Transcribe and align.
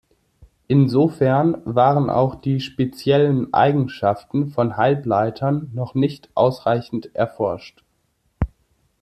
Insofern 0.67 1.61
waren 1.63 2.09
auch 2.09 2.33
die 2.33 2.59
speziellen 2.59 3.53
Eigenschaften 3.53 4.49
von 4.49 4.75
Halbleitern 4.75 5.69
noch 5.75 5.93
nicht 5.93 6.31
ausreichend 6.33 7.13
erforscht. 7.13 7.83